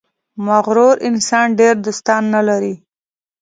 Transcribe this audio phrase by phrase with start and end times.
[0.45, 2.73] •مغرور انسان ډېر دوستان نه لري.